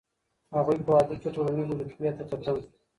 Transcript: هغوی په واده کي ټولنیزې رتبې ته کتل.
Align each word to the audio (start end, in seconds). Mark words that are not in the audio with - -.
هغوی 0.55 0.77
په 0.85 0.89
واده 0.95 1.15
کي 1.21 1.29
ټولنیزې 1.35 1.73
رتبې 1.79 2.11
ته 2.17 2.23
کتل. 2.29 2.57